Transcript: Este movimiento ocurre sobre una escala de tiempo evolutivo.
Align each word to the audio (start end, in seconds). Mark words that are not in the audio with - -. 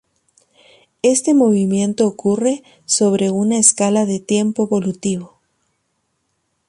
Este 1.03 1.35
movimiento 1.35 2.07
ocurre 2.07 2.63
sobre 2.85 3.29
una 3.29 3.59
escala 3.59 4.07
de 4.07 4.19
tiempo 4.19 4.63
evolutivo. 4.63 5.39